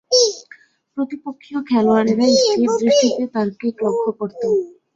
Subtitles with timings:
[0.97, 4.47] প্রতিপক্ষীয় খেলোয়াড়েরা স্থির দৃষ্টিতে তার কিক লক্ষ্য করতো।